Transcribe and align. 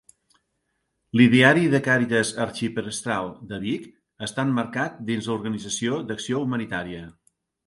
L’ideari 1.19 1.67
de 1.73 1.81
Càritas 1.87 2.31
Arxiprestal 2.45 3.29
de 3.51 3.61
Vic 3.67 3.85
està 4.29 4.47
emmarcat 4.49 4.97
dins 5.11 5.29
l’Organització 5.33 6.01
d'acció 6.11 6.43
humanitària: 6.49 7.05